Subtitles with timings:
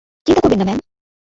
[0.27, 0.79] চিন্তা করবেন না, ম্যাম!